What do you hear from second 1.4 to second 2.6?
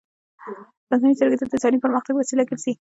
د انساني پرمختګ وسیله